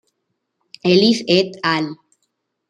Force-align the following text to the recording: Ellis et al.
Ellis 0.91 1.19
et 1.27 1.51
al. 1.73 1.85